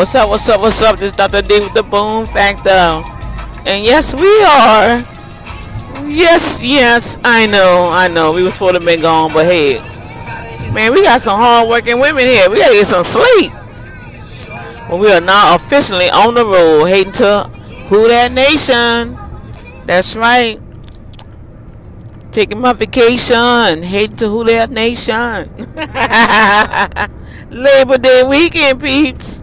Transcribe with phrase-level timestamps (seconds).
[0.00, 0.96] What's up, what's up, what's up?
[0.96, 1.42] This is Dr.
[1.42, 2.70] D with the Boom Factor.
[3.68, 4.96] And yes, we are.
[6.08, 8.32] Yes, yes, I know, I know.
[8.32, 9.76] We was supposed to be gone, but hey.
[10.72, 12.48] Man, we got some hard working women here.
[12.48, 13.52] We gotta get some sleep.
[14.88, 17.42] Well, we are now officially on the road, heading to
[17.90, 19.18] Who That Nation.
[19.84, 20.58] That's right.
[22.32, 25.50] Taking my vacation, heading to Who That Nation.
[27.50, 29.42] Labor Day weekend, peeps.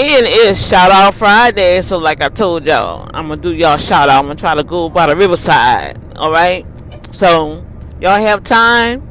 [0.00, 4.08] And it's shout out Friday, so like I told y'all, I'm gonna do y'all shout
[4.08, 4.20] out.
[4.20, 5.98] I'm gonna try to go by the riverside.
[6.16, 6.64] Alright?
[7.10, 7.66] So
[8.00, 9.02] y'all have time.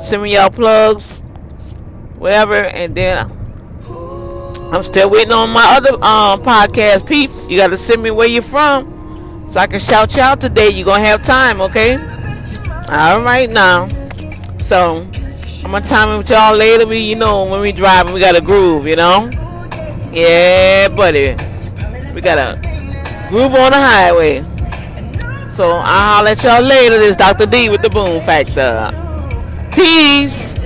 [0.00, 1.22] Send me y'all plugs,
[2.18, 3.30] whatever, and then
[4.72, 7.48] I'm still waiting on my other um, podcast peeps.
[7.48, 9.48] You gotta send me where you're from.
[9.48, 10.70] So I can shout you out today.
[10.70, 11.94] You're gonna have time, okay?
[12.88, 13.86] Alright now.
[14.58, 15.06] So
[15.64, 16.88] I'm gonna time it with y'all later.
[16.88, 19.30] We you know when we drive we got a groove, you know?
[20.12, 21.34] Yeah, buddy.
[22.14, 22.60] We got a
[23.30, 24.42] groove on the highway.
[25.52, 26.98] So I'll holler at y'all later.
[26.98, 27.46] This Dr.
[27.46, 28.90] D with the Boom Factor.
[29.74, 30.61] Peace.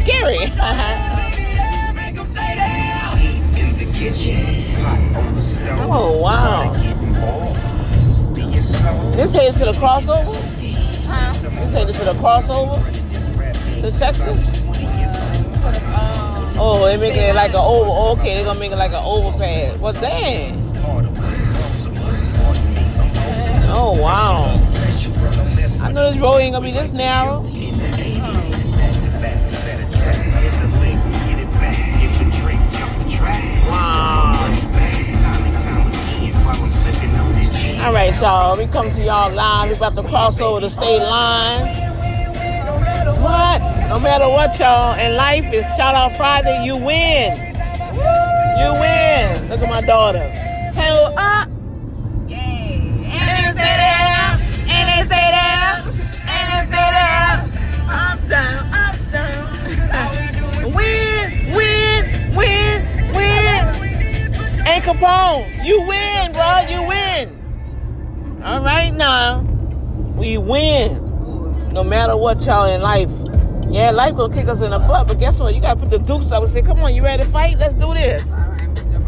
[5.92, 6.72] Oh wow!
[9.16, 10.34] This headed to the crossover.
[11.06, 11.32] Huh?
[11.42, 12.80] This headed to the crossover.
[13.82, 14.60] The Texas.
[16.58, 17.90] Oh, they making it like an over.
[17.90, 19.80] Oh, okay, they're gonna make it like an overpass.
[19.80, 20.58] Well, dang.
[23.72, 24.44] Oh wow!
[25.84, 27.49] I know this road ain't gonna be this narrow.
[38.20, 38.56] Y'all.
[38.56, 39.70] We come to y'all live.
[39.70, 41.60] We about to cross over the state line.
[43.22, 43.60] What?
[43.88, 44.98] No matter what, y'all.
[44.98, 46.64] In life, is shout out Friday.
[46.64, 47.36] You win.
[48.60, 49.48] You win.
[49.48, 50.28] Look at my daughter.
[50.28, 51.48] Hell up.
[52.28, 52.92] Yay.
[53.04, 54.36] And it stay there.
[54.68, 55.80] And it stay there.
[56.28, 57.32] And it stay there.
[57.88, 60.74] Up, down, up, down.
[60.74, 63.60] win, win, win, win.
[64.66, 66.60] And Capone, you win, bro.
[66.68, 67.39] You win.
[68.42, 69.40] All right now,
[70.16, 71.68] we win.
[71.74, 73.10] No matter what, y'all in life.
[73.68, 75.54] Yeah, life gonna kick us in the butt, but guess what?
[75.54, 77.58] You gotta put the dukes up and say, "Come on, you ready to fight?
[77.58, 78.32] Let's do this."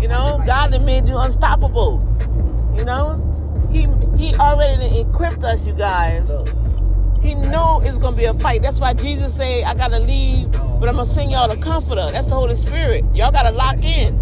[0.01, 1.99] You know, God that made you unstoppable.
[2.77, 3.17] You know,
[3.71, 3.89] He
[4.19, 6.31] He already equipped us, you guys.
[7.23, 8.63] He know it's gonna be a fight.
[8.63, 12.27] That's why Jesus said, "I gotta leave, but I'm gonna send y'all the Comforter." That's
[12.27, 13.07] the Holy Spirit.
[13.15, 14.17] Y'all gotta lock in.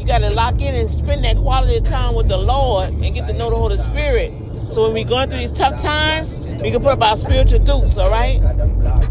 [0.00, 3.32] You gotta lock in and spend that quality time with the Lord and get to
[3.34, 4.32] know the Holy Spirit.
[4.58, 7.96] So when we going through these tough times, we can put up our spiritual dukes,
[7.96, 8.42] all right?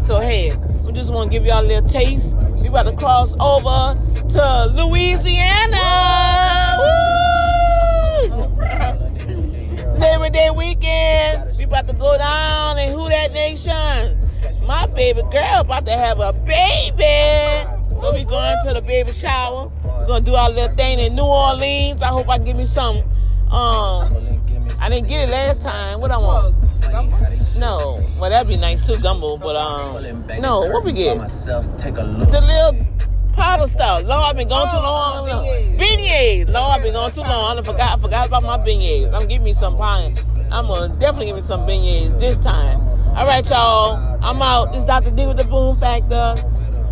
[0.02, 0.52] So hey,
[0.86, 2.36] we just want to give y'all a little taste.
[2.60, 3.94] We about to cross over
[4.28, 5.80] to Louisiana.
[6.78, 6.94] Woo!
[9.98, 11.53] Labor Day weekend.
[11.74, 14.20] About to go down and who that nation?
[14.64, 17.68] My baby girl about to have a baby.
[17.90, 19.66] So we going to the baby shower.
[19.82, 22.00] We're gonna do our little thing in New Orleans.
[22.00, 22.98] I hope I can give me some.
[23.50, 24.08] Um,
[24.80, 26.00] I didn't get it last time.
[26.00, 26.54] What I want?
[27.58, 29.36] No, well that'd be nice too, gumbo.
[29.36, 31.18] But um, no, what we get?
[32.30, 32.86] The little
[33.32, 34.04] powder stuff.
[34.04, 35.28] Lord, I've been going too long.
[35.76, 36.52] Beignets.
[36.52, 37.58] Lord, I've been going too long.
[37.58, 37.98] I forgot.
[37.98, 39.12] I forgot about my beignets.
[39.12, 40.14] I'm giving me some pie.
[40.54, 42.78] I'm gonna definitely give me some beignets this time.
[43.16, 43.96] All right, y'all.
[44.22, 44.68] I'm out.
[44.72, 45.10] It's Dr.
[45.10, 46.36] D with the Boom Factor.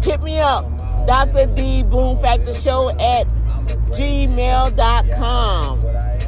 [0.03, 0.65] Hit me up.
[1.07, 1.47] Dr.
[1.55, 3.29] D Boom Factor Show at
[3.97, 5.81] gmail.com.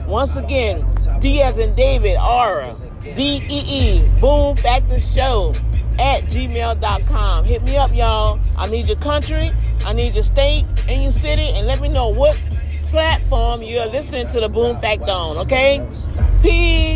[0.07, 0.85] Once again,
[1.21, 2.73] D as in David, Aura,
[3.17, 5.53] D E E, Boom Factor Show
[5.99, 7.45] at gmail.com.
[7.47, 8.39] Hit me up, y'all.
[8.59, 9.51] I need your country,
[9.85, 12.41] I need your state and your city, and let me know what
[12.91, 15.85] platform you're listening to the Boom Factor on, okay?
[16.41, 16.94] Peace.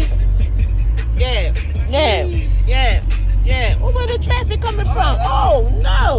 [4.18, 5.16] The traffic coming from?
[5.22, 6.18] Oh, no.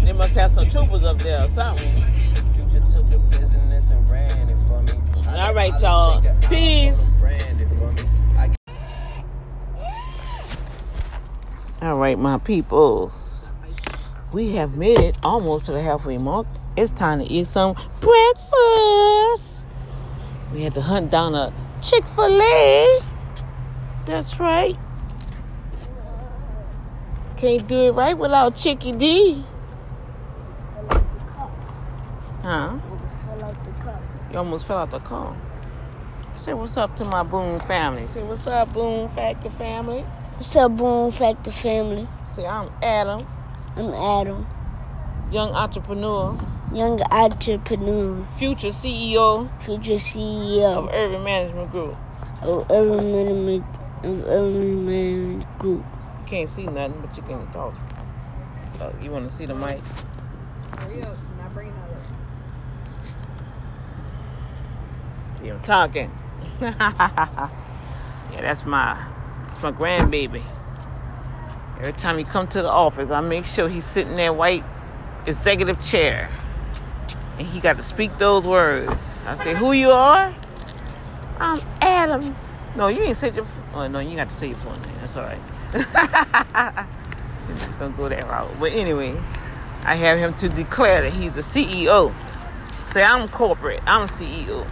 [0.00, 1.94] They must have some troopers up there or something.
[5.28, 6.22] All All right, y'all.
[6.48, 7.18] Peace.
[11.80, 13.50] All right, my peoples.
[14.32, 16.46] We have made it almost to the halfway mark.
[16.76, 19.66] It's time to eat some breakfast.
[20.52, 23.00] We had to hunt down a Chick fil A.
[24.06, 24.78] That's right.
[27.42, 29.44] Can't do it right without Chicky D.
[32.44, 32.78] Huh?
[32.78, 34.00] Fell out the cup.
[34.30, 35.36] You almost fell out the car.
[36.36, 38.06] Say what's up to my Boom family.
[38.06, 40.02] Say what's up, Boom Factor family.
[40.36, 42.06] What's up, Boom Factor family?
[42.30, 43.26] Say I'm Adam,
[43.74, 44.46] I'm Adam,
[45.32, 46.38] young entrepreneur,
[46.72, 51.96] young entrepreneur, future CEO future CEO of Urban Management Group.
[52.42, 53.64] of Urban Management,
[54.04, 55.84] of Urban Management Group.
[56.22, 57.74] You can't see nothing, but you can talk.
[58.80, 59.80] Oh, you want to see the mic?
[60.78, 61.16] Hurry up.
[61.38, 62.02] Not bringing that up.
[65.36, 66.10] See, I'm talking.
[66.60, 67.50] yeah,
[68.30, 69.04] that's my
[69.48, 70.42] that's my grandbaby.
[71.80, 74.64] Every time he come to the office, I make sure he's sitting in that white
[75.26, 76.30] executive chair,
[77.38, 79.24] and he got to speak those words.
[79.26, 80.34] I say, "Who you are?"
[81.38, 82.34] I'm Adam.
[82.76, 83.46] No, you ain't said your.
[83.74, 84.94] Oh no, you got to say your full name.
[85.00, 85.40] That's all right.
[87.78, 88.50] Don't go that route.
[88.60, 89.20] But anyway,
[89.84, 92.14] I have him to declare that he's a CEO.
[92.86, 93.82] Say, I'm corporate.
[93.86, 94.66] I'm CEO.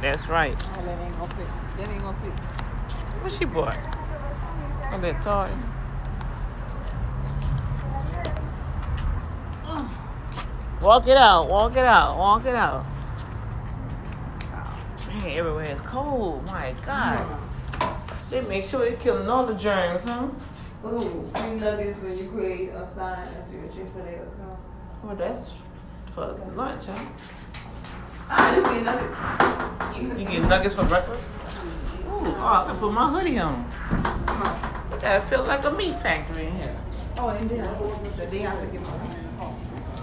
[0.00, 0.54] That's right.
[0.76, 1.46] Oh, that ain't gonna fit.
[1.78, 2.44] That ain't gonna fit.
[3.22, 3.76] What she bought?
[4.92, 5.50] Oh, that toys.
[10.82, 12.84] Walk it out, walk it out, walk it out.
[14.52, 14.78] Oh,
[15.08, 16.44] man, everywhere is cold.
[16.44, 17.43] My God.
[18.34, 20.26] They make sure they killing all the germs, huh?
[20.84, 24.58] Ooh, you free nuggets when you create a sign at your Chick-fil-A account.
[25.04, 25.50] Well, that's
[26.16, 27.04] for lunch, huh?
[28.28, 30.18] Ah, you get nuggets.
[30.18, 31.22] You, get nuggets for breakfast?
[32.08, 33.70] Ooh, oh, I can put my hoodie on.
[34.98, 36.76] That feels like a meat factory in here.
[37.18, 37.62] Oh, and then
[38.16, 39.56] the day I forget my phone.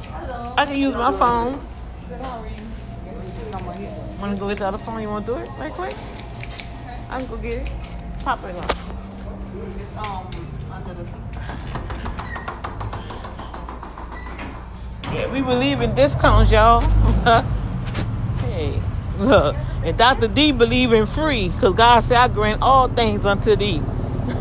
[0.03, 0.53] Hello.
[0.57, 1.59] I can use my phone.
[2.07, 2.51] Sorry.
[3.51, 3.93] Come on here.
[4.21, 5.01] Wanna go get the other phone?
[5.01, 5.95] You wanna do it right quick?
[7.09, 7.90] I can go get it.
[8.23, 8.63] Pop it on.
[9.97, 10.27] Um,
[10.71, 11.05] under the
[15.13, 16.79] Yeah, we believe in discounts, y'all.
[18.39, 18.81] hey,
[19.17, 20.29] look, and Dr.
[20.29, 23.81] D believe in free, because God said, I grant all things unto thee.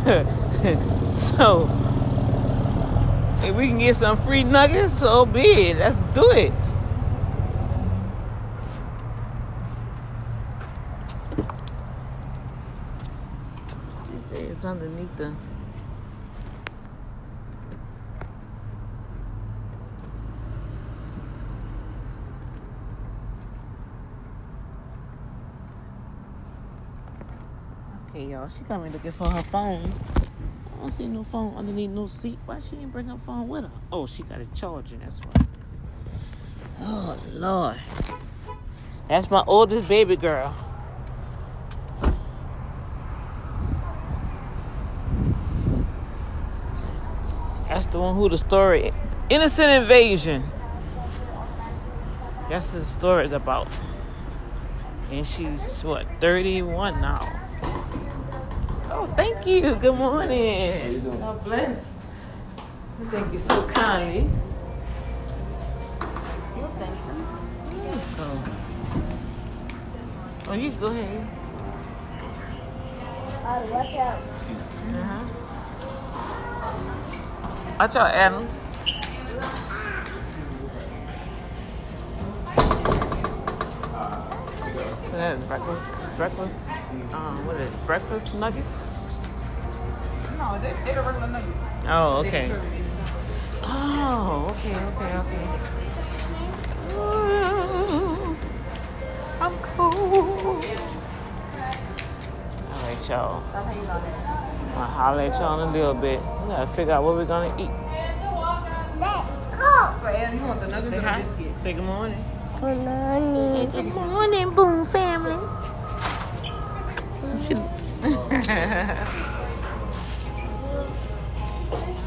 [1.12, 1.68] so,
[3.42, 5.78] if we can get some free nuggets, so be it.
[5.78, 6.52] Let's do it.
[14.06, 15.34] She it's underneath the.
[28.10, 28.48] Okay, y'all.
[28.48, 29.84] She got me looking for her phone.
[29.84, 32.38] I don't see no phone underneath no seat.
[32.46, 33.70] Why she didn't bring her phone with her?
[33.92, 35.00] Oh, she got it charging.
[35.00, 35.46] That's why.
[36.80, 37.76] Oh Lord.
[39.08, 40.54] That's my oldest baby girl.
[47.80, 48.92] That's the one who the story.
[49.30, 50.44] Innocent invasion.
[52.50, 53.68] That's what the story is about.
[55.10, 57.40] And she's what, 31 now.
[58.90, 59.76] Oh, thank you.
[59.76, 61.00] Good morning.
[61.20, 61.96] God bless.
[63.08, 64.28] Thank you so kindly.
[66.58, 66.96] You think?
[67.86, 68.42] Let's go.
[70.48, 71.26] Oh, you go ahead.
[73.72, 74.18] watch out.
[74.20, 75.19] Uh-huh.
[77.80, 78.46] Watch out, Adam.
[85.06, 85.86] So that's breakfast.
[86.18, 86.68] Breakfast.
[87.14, 87.86] Um, what is it?
[87.86, 88.68] Breakfast nuggets?
[90.36, 91.56] No, they, they the regular nuggets.
[91.86, 92.48] Oh, okay.
[92.48, 93.14] serve it anytime.
[93.62, 95.44] Oh, okay, okay, okay.
[96.98, 98.36] Ooh,
[99.40, 100.89] I'm cold.
[103.10, 103.42] All right, y'all.
[103.50, 104.76] Stop hating on that.
[104.76, 106.20] I'll holler at y'all in a little bit.
[106.20, 107.70] We gotta figure out what we're gonna eat.
[107.90, 108.20] Let's
[109.58, 109.94] go.
[110.00, 111.62] So, Adam, you want the nuggets Say or the biscuit?
[111.62, 112.24] Say good morning.
[112.60, 113.70] Good morning.
[113.70, 115.32] Good morning, Boom family.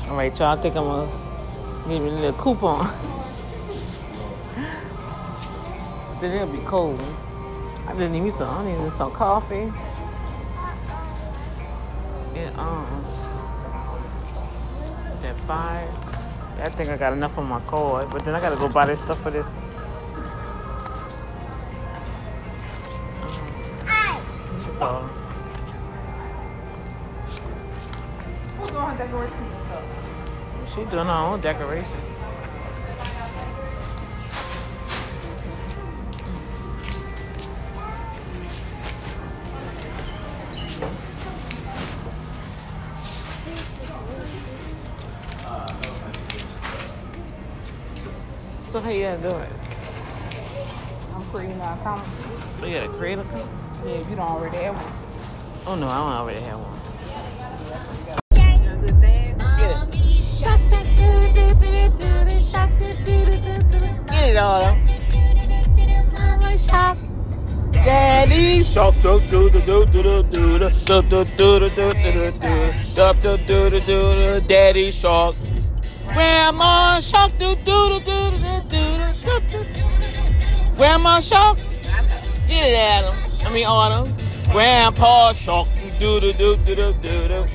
[0.07, 0.57] All right, y'all.
[0.57, 1.11] I think I'm gonna
[1.87, 2.87] give you a little coupon.
[6.21, 7.03] then it'll be cold.
[7.87, 8.49] I just need me some.
[8.49, 9.71] I need some coffee
[12.57, 13.05] um
[15.21, 15.89] that fire.
[16.61, 19.01] I think I got enough on my card, but then I gotta go buy this
[19.01, 19.47] stuff for this.
[24.79, 25.09] Um,
[30.67, 31.99] She's doing her own decoration.
[48.83, 49.49] How you gonna do it?
[51.15, 52.05] I'm creating an account.
[52.59, 53.49] So you gotta create a account?
[53.85, 54.93] Yeah, if you don't already have one.
[55.65, 56.79] Oh no, I don't already have one.
[58.81, 59.41] Good dance.
[64.09, 64.77] Get it all.
[67.71, 72.31] Daddy shark do do do do do do do do do do do do do
[72.31, 72.31] do
[72.83, 75.35] do do do do do Daddy shark.
[76.13, 78.31] Grandma shark do do do do
[78.69, 78.83] do
[79.23, 79.65] do do.
[80.77, 81.57] Grandma shark,
[82.47, 83.15] get it, Adam.
[83.43, 84.15] I mean Autumn.
[84.51, 85.67] Grandpa shark
[85.99, 87.45] do do do do do do do.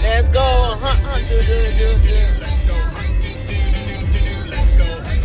[0.00, 1.44] Let's go, huh, huh, do, do,
[1.76, 2.14] do, do.
[2.40, 3.22] Let's go, hunt, hunt,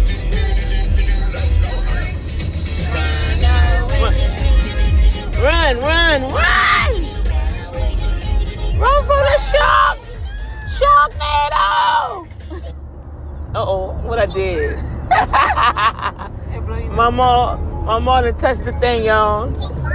[0.04, 1.00] do, do,
[1.32, 3.20] do, do.
[5.44, 6.73] Run, run, run!
[14.24, 14.82] I did?
[16.96, 19.52] my mom, my mom done touched the thing, y'all.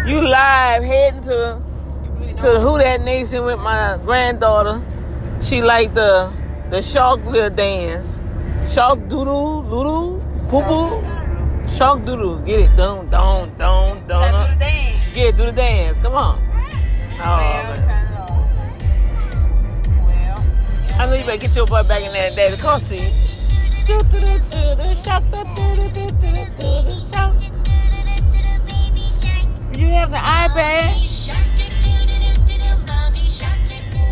[0.06, 1.62] You live heading to
[2.40, 4.82] to Who That Nation with my granddaughter.
[5.40, 6.30] She like the
[6.68, 8.20] the shark little dance.
[8.70, 11.00] Shark doodle, doodle, poo poo.
[11.66, 12.40] Shark doodle.
[12.40, 14.58] Get it done, done, done, Gotta do the done.
[14.58, 15.14] dance.
[15.14, 15.99] Get it, do the dance.
[16.00, 16.38] Come on.
[17.14, 17.76] Oh, man.
[17.76, 20.04] turn it on.
[20.04, 23.27] Well, I know you better get your butt back in that daddy car seat.
[23.88, 23.97] You
[29.95, 30.92] have the iPad?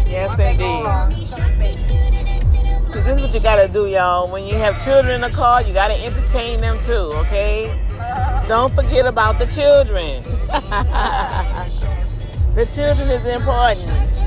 [0.09, 0.87] Yes, once they go indeed.
[0.87, 1.11] wrong.
[2.89, 4.33] So this is what you gotta do, y'all.
[4.33, 7.79] When you have children in the car, you gotta entertain them too, okay?
[8.49, 10.23] Don't forget about the children.
[12.55, 14.27] the children is important.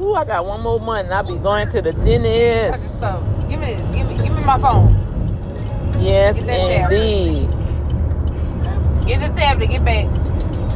[0.00, 3.37] Ooh, I got one more month and I'll be going to the dentist.
[3.58, 3.60] Stuff.
[3.60, 3.96] Give me this.
[3.96, 4.94] Give me, give me my phone.
[6.00, 7.48] Yes, Get that indeed.
[9.06, 9.70] Get the tablet.
[9.70, 10.06] Get back.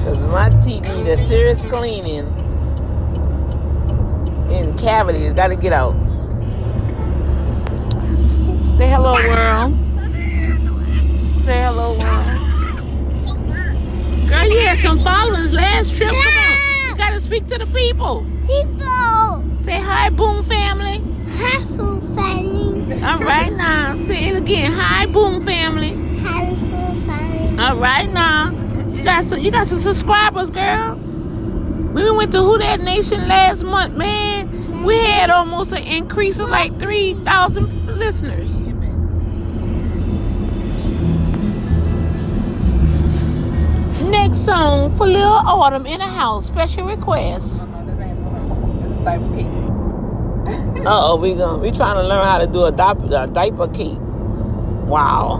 [0.04, 2.26] Cause my teeth need a serious cleaning.
[4.50, 5.94] And cavities gotta get out.
[8.76, 9.72] Say hello, world.
[11.42, 12.38] Say hello, world.
[14.28, 16.10] Girl, you had some followers last trip.
[16.10, 16.88] Come on.
[16.90, 18.26] You gotta speak to the people.
[18.46, 20.98] People, Say hi, Boom family.
[21.30, 22.51] helpful family,
[23.02, 23.98] All right now.
[23.98, 24.72] Say it again.
[24.72, 25.90] Hi, Boom family.
[26.20, 27.62] helpful family.
[27.62, 28.50] All right now.
[28.92, 29.40] You got some.
[29.40, 30.94] You got some subscribers, girl.
[30.96, 34.82] We went to Who That Nation last month, man.
[34.84, 38.50] We had almost an increase of like three thousand listeners.
[44.08, 46.46] Next song for Lil Autumn in the house.
[46.46, 47.46] Special request.
[47.56, 48.82] No, no, this ain't for her.
[48.82, 50.71] This is diaper cake.
[50.84, 53.68] Uh oh, we going we trying to learn how to do a diaper, a diaper
[53.68, 53.98] cake.
[54.88, 55.38] Wow.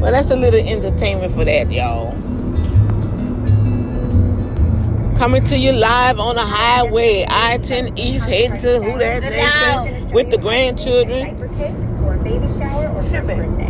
[0.00, 2.12] Well, that's a little entertainment for that, y'all.
[5.16, 10.30] Coming to you live on the highway, I-10 East, heading to Who That Nation with
[10.30, 11.18] the grandchildren.
[11.18, 13.64] diaper kit for a baby shower or first birthday.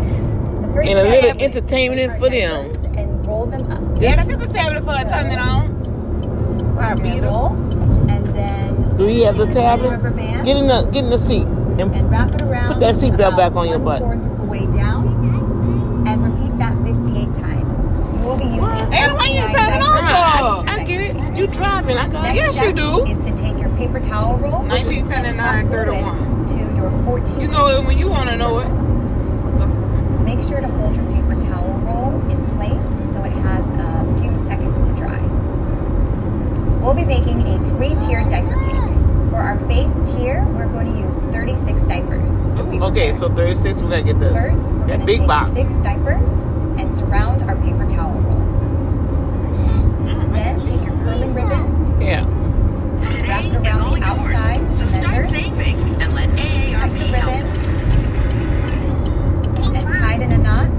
[0.90, 2.72] And a little entertainment for them.
[2.96, 4.02] And roll them up.
[4.02, 5.08] Yeah, This, this is a tablet for.
[5.08, 6.74] Turn it on.
[6.74, 7.75] Wow, And beautiful.
[8.98, 10.44] Roll, and then do you have the take tablet?
[10.44, 12.72] Get in the get in the seat and and wrap it around.
[12.72, 14.00] Put that seatbelt back on your butt.
[14.02, 17.78] one-fourth of the way down, and repeat that 58 times.
[18.16, 18.94] You will be using.
[18.94, 20.10] Adam, why you 59 turn it on diapers.
[20.38, 20.68] for?
[20.68, 21.36] I, I get it.
[21.36, 21.96] You driving?
[21.98, 22.42] I got Next it.
[22.42, 23.06] Yes, you step do.
[23.06, 24.60] Is to take your paper towel roll.
[24.62, 26.46] and 1979, pump 31.
[26.46, 27.40] fluid To your 14.
[27.40, 28.68] You know it when you want to know it.
[30.24, 34.40] Make sure to hold your paper towel roll in place so it has a few
[34.40, 35.20] seconds to dry.
[36.80, 38.75] We'll be making a three-tiered diaper cake.
[39.36, 42.38] For our base tier, we're going to use 36 diapers.
[42.56, 45.04] So be Okay, so 36, we're going to get the First, we're that going to
[45.06, 45.54] big take box.
[45.54, 46.30] six diapers
[46.80, 48.40] and surround our paper towel roll.
[50.00, 50.32] Mm-hmm.
[50.32, 52.24] Then take your curling ribbon, Yeah.
[53.28, 57.04] wrap it around the outside to So start measure, saving and let cut AARP the
[57.18, 57.36] help.
[57.36, 57.46] ribbon,
[59.76, 60.70] and tie it in a knot.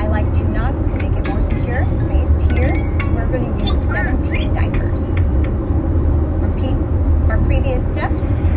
[0.00, 1.84] I like two knots to make it more secure.
[2.06, 2.72] Based here,
[3.16, 5.10] we're going to use 17 diapers.
[6.40, 6.76] Repeat
[7.36, 8.55] our previous steps.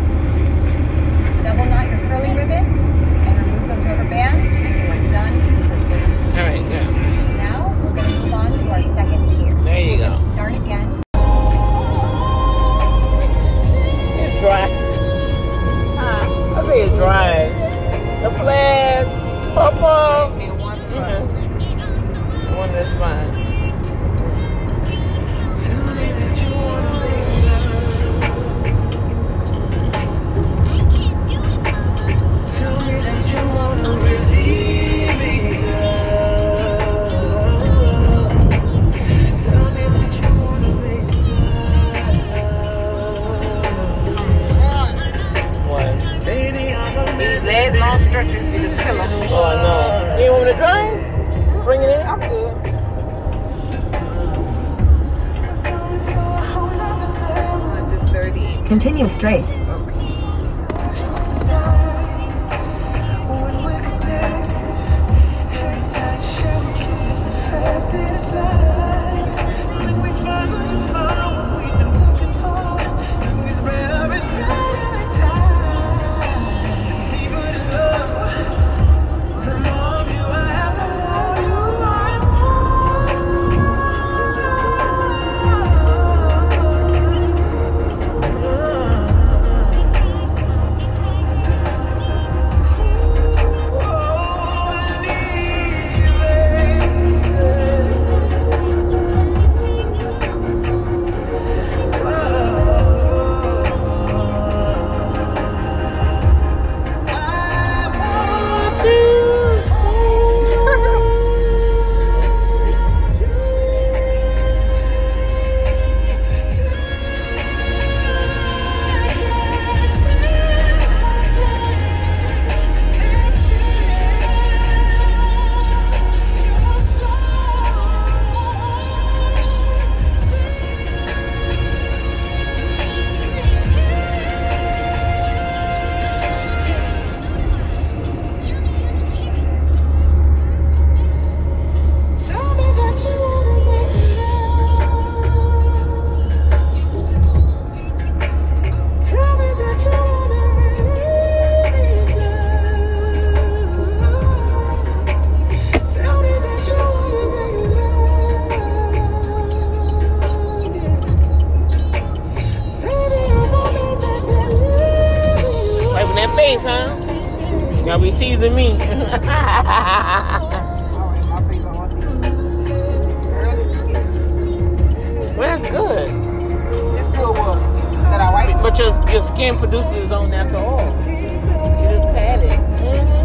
[180.52, 180.80] at all.
[181.06, 182.50] You just panic.
[182.50, 183.19] Mm-hmm.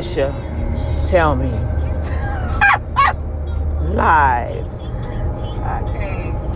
[0.00, 0.32] Usher,
[1.04, 1.50] tell me.
[3.94, 4.66] Live.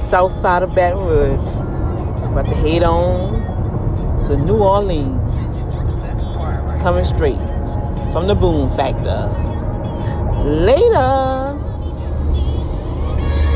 [0.03, 1.57] South side of Baton Rouge.
[2.33, 5.61] About to head on to New Orleans.
[6.83, 7.37] Coming straight
[8.15, 9.29] from the Boom Factor.
[10.43, 11.44] Later.